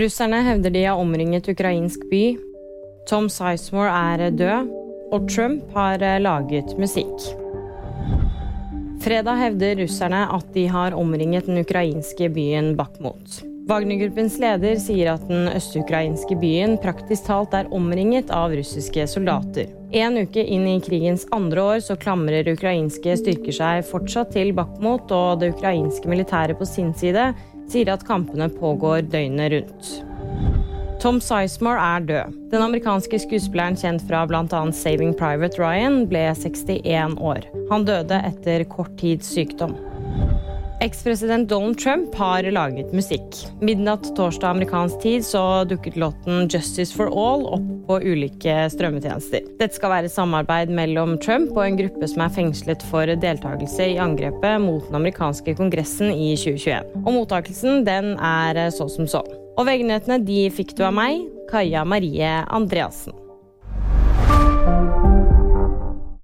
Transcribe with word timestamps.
Russerne 0.00 0.38
hevder 0.46 0.72
de 0.72 0.84
har 0.86 0.96
omringet 0.96 1.48
ukrainsk 1.52 2.06
by. 2.08 2.38
Tom 3.08 3.26
Sizemore 3.28 3.90
er 3.92 4.30
død. 4.32 4.70
Og 5.12 5.26
Trump 5.28 5.74
har 5.74 5.98
laget 5.98 6.72
musikk. 6.78 7.26
Fredag 9.04 9.36
hevder 9.42 9.82
russerne 9.82 10.22
at 10.32 10.46
de 10.54 10.68
har 10.68 10.96
omringet 10.96 11.50
den 11.50 11.60
ukrainske 11.60 12.30
byen 12.32 12.76
Bakhmut. 12.78 13.42
Wagner-gruppens 13.70 14.34
leder 14.42 14.80
sier 14.82 15.12
at 15.12 15.28
den 15.28 15.44
østukrainske 15.52 16.34
byen 16.40 16.72
praktisk 16.82 17.28
talt 17.28 17.52
er 17.54 17.68
omringet 17.70 18.32
av 18.34 18.50
russiske 18.58 19.04
soldater. 19.06 19.68
En 19.94 20.18
uke 20.18 20.42
inn 20.42 20.64
i 20.66 20.80
krigens 20.82 21.22
andre 21.30 21.62
år 21.62 21.82
så 21.86 21.94
klamrer 22.00 22.50
ukrainske 22.50 23.14
styrker 23.20 23.54
seg 23.54 23.84
fortsatt 23.86 24.32
til 24.34 24.50
Bakhmut, 24.56 25.12
og 25.14 25.38
det 25.38 25.52
ukrainske 25.54 26.10
militæret 26.10 26.58
på 26.58 26.66
sin 26.66 26.90
side 26.98 27.28
sier 27.70 27.92
at 27.94 28.02
kampene 28.08 28.50
pågår 28.50 29.04
døgnet 29.12 29.54
rundt. 29.54 29.92
Tom 31.00 31.20
Sizemore 31.22 31.80
er 31.80 32.08
død. 32.08 32.34
Den 32.50 32.64
amerikanske 32.66 33.22
skuespilleren 33.22 33.78
kjent 33.78 34.02
fra 34.10 34.24
bl.a. 34.26 34.64
Saving 34.74 35.14
Private 35.14 35.62
Ryan 35.62 36.02
ble 36.10 36.26
61 36.34 37.14
år. 37.22 37.46
Han 37.70 37.86
døde 37.86 38.18
etter 38.32 38.66
kort 38.74 38.98
tids 38.98 39.30
sykdom. 39.30 39.78
Ekspresident 40.80 41.48
Donald 41.48 41.78
Trump 41.78 42.14
har 42.14 42.42
laget 42.42 42.92
musikk. 42.96 43.36
Midnatt 43.60 44.16
torsdag 44.16 44.48
amerikansk 44.48 45.02
tid 45.02 45.24
så 45.24 45.64
dukket 45.64 45.96
låten 45.96 46.48
'Justice 46.48 46.96
for 46.96 47.06
All' 47.06 47.44
opp 47.46 47.86
på 47.86 47.98
ulike 48.00 48.54
strømmetjenester. 48.72 49.44
Dette 49.58 49.76
skal 49.76 49.92
være 49.92 50.08
samarbeid 50.08 50.72
mellom 50.72 51.18
Trump 51.18 51.52
og 51.52 51.66
en 51.66 51.76
gruppe 51.76 52.08
som 52.08 52.24
er 52.24 52.32
fengslet 52.32 52.82
for 52.88 53.04
deltakelse 53.04 53.92
i 53.92 54.00
angrepet 54.00 54.60
mot 54.64 54.86
den 54.88 54.96
amerikanske 55.02 55.54
kongressen 55.60 56.14
i 56.16 56.32
2021. 56.32 56.96
Og 57.04 57.12
mottakelsen 57.12 57.84
den 57.84 58.16
er 58.16 58.70
så 58.72 58.88
som 58.88 59.04
så. 59.04 59.20
Og 59.58 59.66
VG-nyhetene 59.68 60.24
de 60.24 60.46
fikk 60.48 60.78
du 60.78 60.86
av 60.88 60.96
meg, 60.96 61.28
Kaja 61.52 61.84
Marie 61.84 62.38
Andreassen. 62.48 63.12